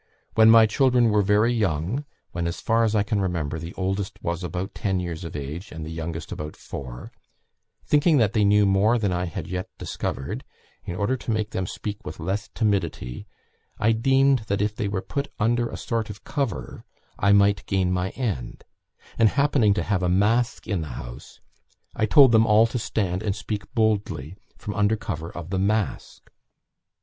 [0.33, 4.17] When my children were very young, when, as far as I can remember, the oldest
[4.23, 7.11] was about ten years of age, and the youngest about four,
[7.85, 10.43] thinking that they knew more than I had yet discovered,
[10.85, 13.27] in order to make them speak with less timidity,
[13.77, 16.83] I deemed that if they were put under a sort of cover
[17.19, 18.63] I might gain my end;
[19.19, 21.41] and happening to have a mask in the house,
[21.95, 26.31] I told them all to stand and speak boldly from under cover of the mask.